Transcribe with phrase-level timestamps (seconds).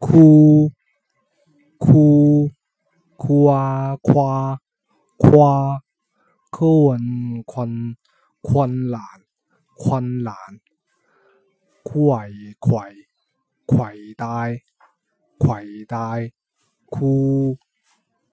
[0.00, 0.72] 哭，
[1.76, 2.50] 哭，
[3.16, 4.58] 夸夸，
[5.18, 5.82] 夸，
[6.50, 7.96] 困困，
[8.40, 9.00] 困难，
[9.76, 10.34] 困难，
[11.84, 12.30] 携
[12.62, 12.94] 携，
[13.68, 14.62] 携带，
[15.38, 16.32] 携带，
[16.86, 17.58] 裤。